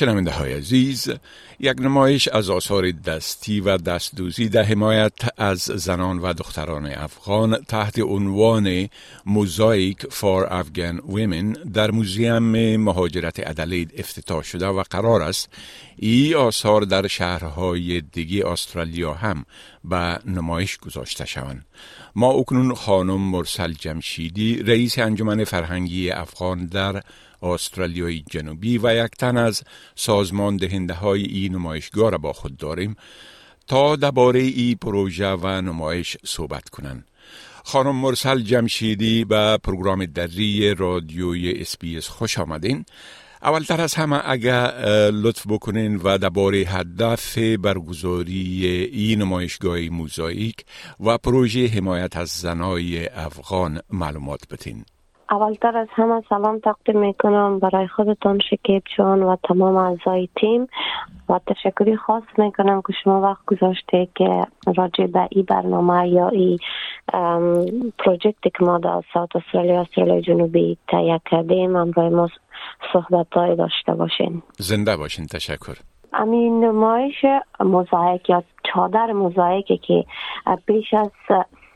[0.00, 1.10] شنونده های عزیز
[1.60, 7.98] یک نمایش از آثار دستی و دستدوزی در حمایت از زنان و دختران افغان تحت
[7.98, 8.88] عنوان
[9.26, 15.48] Mosaic for Afghan Women در موزیم مهاجرت ادلید افتتاح شده و قرار است
[15.96, 19.44] ای آثار در شهرهای دیگه استرالیا هم
[19.84, 21.66] به نمایش گذاشته شوند.
[22.14, 27.02] ما اکنون خانم مرسل جمشیدی رئیس انجمن فرهنگی افغان در
[27.42, 29.62] استرالیای جنوبی و یک تن از
[29.94, 32.96] سازمان دهنده های این نمایشگاه را با خود داریم
[33.66, 37.04] تا درباره ای پروژه و نمایش صحبت کنند.
[37.64, 42.84] خانم مرسل جمشیدی به پروگرام دری رادیوی SBS خوش آمدین.
[43.42, 44.70] اولتر از همه اگر
[45.10, 50.64] لطف بکنین و درباره هدف برگزاری این نمایشگاه موزاییک
[51.00, 54.84] و پروژه حمایت از زنای افغان معلومات بتین.
[55.30, 60.66] اولتر از همه سلام تقدیم می‌کنم برای خودتان شکیب جان و تمام اعضای تیم.
[61.28, 66.58] و تشکری خاص می‌کنم که شما وقت گذاشته که راجع به این برنامه یا این
[67.98, 72.28] پروژکت که ما در ساوت استرالیا استرالیا جنوبی تهیه کردیم همراه ما
[72.92, 74.42] صحبت های داشته باشین.
[74.58, 75.76] زنده باشین تشکر.
[76.12, 77.24] امین نمایش
[77.60, 80.04] موزایک یا چادر موزایکی که
[80.66, 81.10] بیش از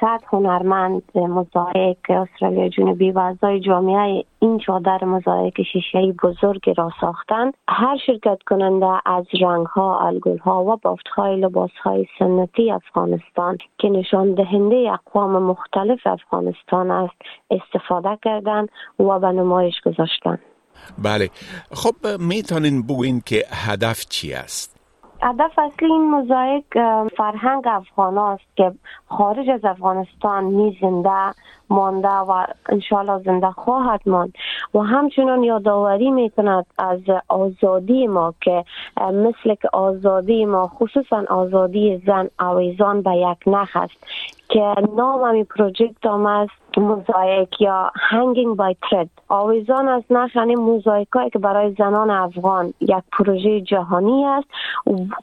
[0.00, 7.54] صد هنرمند مزایک استرالیا جنوبی و اعضای جامعه این چادر مزایک شیشه بزرگ را ساختند.
[7.68, 13.58] هر شرکت کننده از رنگ ها الگل ها و بافت های لباس های سنتی افغانستان
[13.78, 17.16] که نشان دهنده اقوام مختلف افغانستان است
[17.50, 18.68] استفاده کردند
[19.00, 20.38] و به نمایش گذاشتند.
[20.98, 21.30] بله.
[21.72, 24.75] خب می‌تونین بگوین که هدف چی است؟
[25.26, 26.64] هدف اصلی این موزاییک
[27.16, 28.72] فرهنگ افغان که
[29.08, 31.34] خارج از افغانستان می زنده
[31.70, 34.34] مانده و انشالله زنده خواهد ماند.
[34.74, 38.64] و همچنان یادآوری می کند از آزادی ما که
[38.96, 44.06] مثل که آزادی ما خصوصا آزادی زن اویزان به یک نخ است
[44.48, 49.08] که نام همی پروژکت هم است موزاییک یا هنگینگ بای ترد.
[49.28, 54.46] آویزان از نشانی موزاییک که برای زنان افغان یک پروژه جهانی است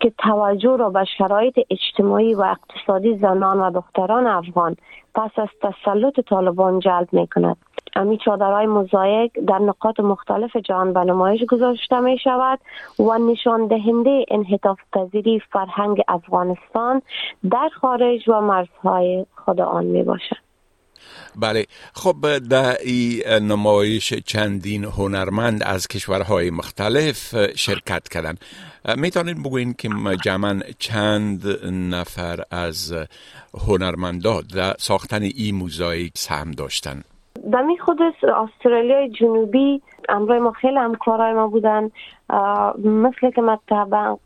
[0.00, 4.76] که توجه را به شرایط اجتماعی و اقتصادی زنان و دختران افغان
[5.16, 7.56] پس از تسلط طالبان جلب می کند
[7.96, 12.58] امی چادرهای موزاییک در نقاط مختلف جهان به نمایش گذاشته می شود
[12.98, 17.02] و نشان دهنده انحطاف پذیری فرهنگ افغانستان
[17.50, 20.45] در خارج و مرزهای خود آن می باشد
[21.36, 21.66] بله.
[21.94, 28.34] خب در این نمایش چندین هنرمند از کشورهای مختلف شرکت کردن
[28.96, 29.88] می‌تونید بگوین که
[30.24, 31.42] جمعا چند
[31.94, 32.94] نفر از
[33.68, 37.02] هنرمندان در ساختن این موزاییک سهم داشتن
[37.52, 41.90] دمی خود استرالیای جنوبی امروی ما خیلی همکارای ما بودن.
[42.84, 43.58] مثل که من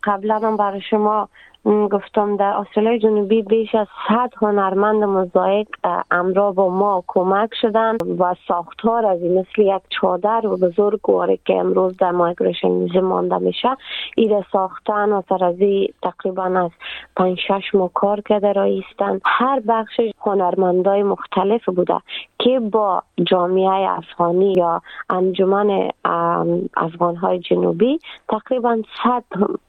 [0.03, 1.29] قبلا برای شما
[1.65, 5.69] گفتم در استرالیا جنوبی بیش از 100 هنرمند موزاییک
[6.11, 11.01] امرا با ما کمک شدن و ساختار از این مثل یک چادر و بزرگ
[11.45, 13.77] که امروز در مایگریشن میزه مانده میشه
[14.17, 15.57] ایره ساختن و سر از
[16.03, 16.71] تقریبا از
[17.17, 22.01] 5 6 ما کار کرده رایستن هر بخش هنرمندای مختلف بوده
[22.39, 25.91] که با جامعه افغانی یا انجمن
[26.77, 29.25] افغان های جنوبی تقریبا 100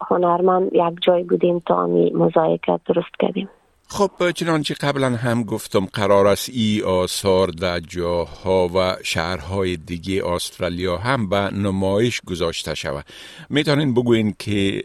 [0.10, 3.50] هنرمند یک جای بودیم تا آنی مزایکت درست کردیم.
[3.94, 10.98] خب چنانچه قبلا هم گفتم قرار است ای آثار در جاها و شهرهای دیگه استرالیا
[10.98, 13.06] هم به نمایش گذاشته شود.
[13.50, 14.84] می‌تونین بگوین که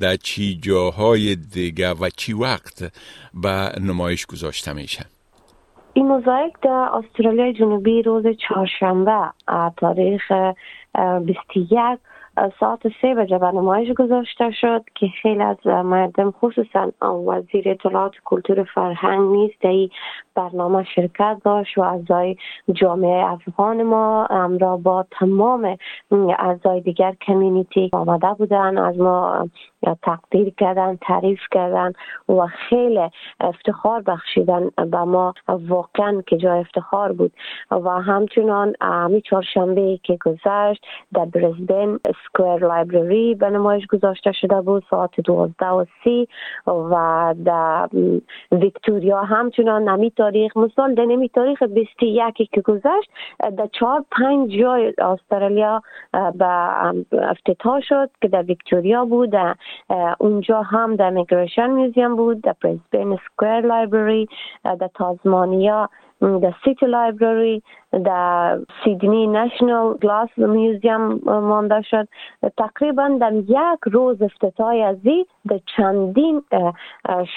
[0.00, 2.92] در چی جاهای دیگه و چی وقت
[3.34, 5.04] به نمایش گذاشته میشه؟
[5.92, 9.20] این موزاییک در استرالیا جنوبی روز چهارشنبه
[9.76, 10.22] تاریخ
[11.24, 11.98] 21
[12.60, 18.64] ساعت سه بجه به نمایش گذاشته شد که خیلی از مردم خصوصا وزیر اطلاعات کلتور
[18.64, 19.90] فرهنگ نیست ای
[20.34, 22.36] برنامه شرکت داشت و اعضای
[22.72, 25.76] جامعه افغان ما امرا با تمام
[26.38, 29.48] اعضای دیگر کمیونیتی آمده بودن از ما
[30.02, 31.92] تقدیر کردن تعریف کردن
[32.28, 33.10] و خیلی
[33.40, 37.32] افتخار بخشیدن به ما واقعا که جای افتخار بود.
[37.70, 40.84] و همچنان همی چهارشنبه که گذشت
[41.14, 41.98] در برزبن
[42.28, 46.28] سکویر لایبرری به نمایش گذاشته شده بود ساعت دوازده و سی
[46.66, 47.88] و در
[48.52, 53.10] ویکتوریا همچنان نمی تاریخ مثال در نمی تاریخ بیستی یکی که گذشت.
[53.58, 55.82] در چهار پنج جای استرالیا
[56.12, 56.46] به
[57.12, 59.34] افتتاح شد که در ویکتوریا بود.
[60.18, 64.28] اونجا هم در Migration Museum بود در Brisbane Square Library
[64.64, 65.90] در تازمانیا
[66.20, 67.62] در City Library
[68.04, 72.08] در سیدنی National Glass Museum مانده شد
[72.58, 74.96] تقریبا در یک روز افتتاحی از
[75.48, 76.42] در چندین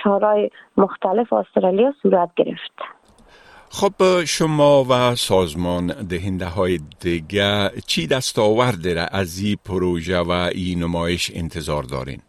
[0.03, 2.71] شهرهای مختلف استرالیا صورت گرفت
[3.71, 11.31] خب شما و سازمان دهنده های دیگه چی دستاورد از این پروژه و این نمایش
[11.35, 12.21] انتظار دارین؟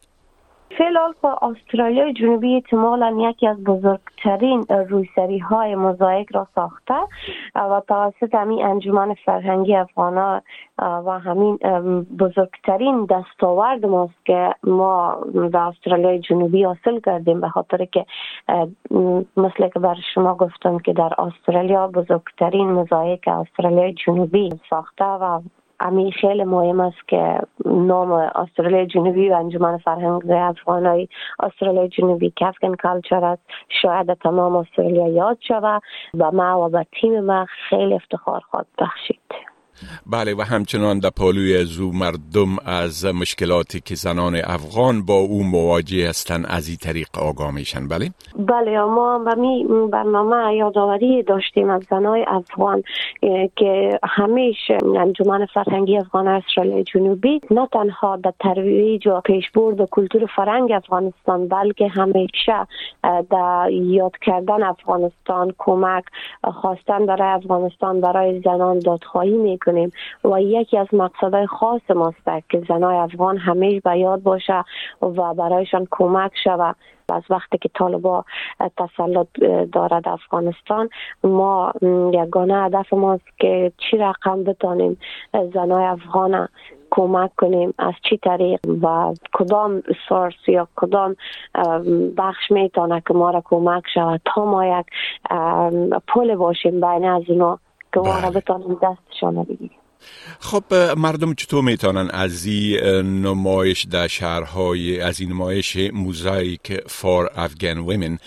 [0.80, 6.94] فعلا خب استرالیا جنوبی احتمالا یکی از بزرگترین رویسری های موزاییک را ساخته
[7.54, 10.42] و توسط همین انجمن فرهنگی افغانا
[10.78, 11.56] و همین
[12.18, 18.06] بزرگترین دستاورد ماست که ما در استرالیا جنوبی حاصل کردیم به خاطر که
[19.36, 25.40] مثل که بر شما گفتم که در استرالیا بزرگترین موزاییک استرالیا جنوبی ساخته و
[25.80, 31.08] امی خیلی مهم است که نام استرالیا جنوبی و انجمن فرهنگ افغانای
[31.42, 33.42] استرالیا جنوبی کفکن کالچر است.
[33.82, 35.82] شاید تمام استرالیا یاد شود
[36.18, 39.49] و ما و به تیم ما خیلی افتخار خواهد بخشید.
[40.06, 46.08] بله و همچنان در پالوی زو مردم از مشکلاتی که زنان افغان با او مواجه
[46.08, 47.88] هستند از این طریق آگاه میشن.
[47.88, 52.82] بله؟ بله ما به می برنامه یادآوری داشتیم از زنای افغان
[53.56, 60.26] که همیشه انجمن فرهنگی افغان استرالیا جنوبی نه تنها در ترویج و پیشبرد و کلتور
[60.36, 62.66] فرهنگ افغانستان بلکه همیشه
[63.30, 66.04] در یاد کردن افغانستان کمک
[66.44, 69.69] خواستن برای افغانستان برای زنان دادخواهی می‌کنه
[70.24, 74.64] و یکی از مقصدهای خاص ماست که زنای افغان همیشه به یاد باشه
[75.02, 76.76] و برایشان کمک شود
[77.12, 78.24] از وقتی که طالبا
[78.76, 79.26] تسلط
[79.72, 80.88] دارد افغانستان
[81.24, 81.72] ما
[82.12, 84.98] یگانه هدف ماست که چی رقم بتانیم
[85.54, 86.48] زنای افغان
[86.90, 91.16] کمک کنیم از چی طریق و کدام سورس یا کدام
[92.16, 94.86] بخش می‌تونه که ما را کمک شود تا ما یک
[96.08, 97.58] پل باشیم بین از اینا
[97.92, 98.30] که بله.
[98.30, 99.70] بتانیم دستشان بگیریم.
[100.40, 102.80] خب مردم چطور می‌تونن از این
[103.26, 108.18] نمایش در شهرهای از این نمایش موزاییک فار افغان ویمن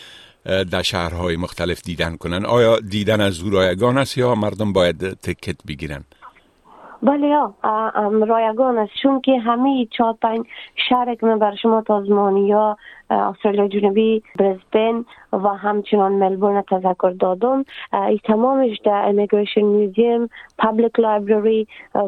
[0.71, 5.55] در شهرهای مختلف دیدن کنن؟ آیا دیدن از او رایگان است یا مردم باید تکت
[5.67, 6.03] بگیرن؟
[7.03, 7.35] بله
[8.27, 8.91] رایگان است.
[9.03, 10.45] چون که همه چهار پنج
[10.89, 12.77] شهر که من بر شما تازمانی یا
[13.13, 17.65] استرالیا جنوبی برزبن و همچنان ملبورن تذکر دادم
[18.07, 21.67] ای تمامش در Immigration Museum Public Library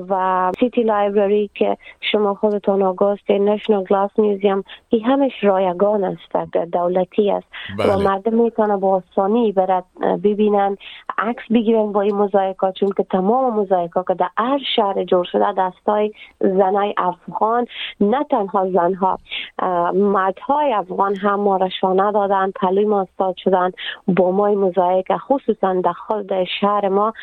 [0.10, 1.78] و City Library که
[2.12, 7.48] شما خودتان آگاست National Glass Museum ای همش رایگان است دولتی است.
[7.80, 7.96] بله.
[7.96, 9.84] و مردم می‌تونه با آسانی برد
[10.24, 10.78] ببینن
[11.18, 15.54] عکس بگیرن با این مزایکا چون که تمام مزایکا که در هر شهر جور شده
[15.58, 17.68] دستای زنای افغان
[18.02, 19.20] نه تنها زنها
[19.94, 23.72] مردهای افغان هم ما را شانه دادن پلوی ما استاد شدن.
[24.08, 27.14] با ما مزایک خصوصا داخل شهر ما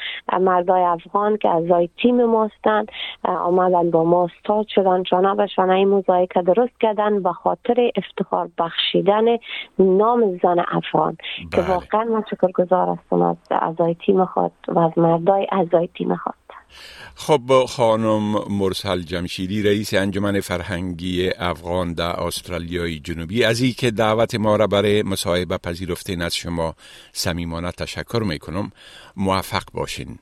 [0.41, 2.89] مردای افغان که اعضای تیم ما هستند
[3.25, 5.03] آمدن با ما استاد شدن.
[5.05, 9.25] شانه به شانه مزایک درست کردن به خاطر افتخار بخشیدن
[9.79, 11.17] نام زن افغان.
[11.53, 11.71] که بله.
[11.71, 16.35] واقعا من شکرگزار هستم از اعضای تیم خود و از مردای اعضای تیم خود.
[17.15, 23.45] خب خانم مرسل جمشیدی رئیس انجمن فرهنگی افغان در استرالیای جنوبی.
[23.45, 26.75] از ای که دعوت ما را برای مصاحبه پذیرفتین از شما
[27.13, 28.73] صمیمانه تشکر می‌کنم.
[29.17, 30.19] موفق باشین.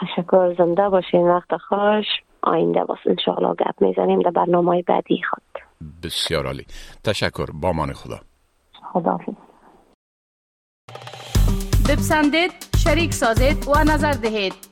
[0.00, 1.28] تشکر زنده باشین.
[1.28, 2.06] وقت خوش.
[2.42, 5.62] آینده باز انشاءالله گپ می‌زنیم در برنامه بعدی خود
[6.02, 6.66] بسیار عالی.
[7.04, 7.46] تشکر.
[7.52, 8.20] با مان خدا.
[8.92, 9.18] خدا
[11.88, 12.52] بپسندید
[12.84, 14.71] شریک سازید و نظر دهید.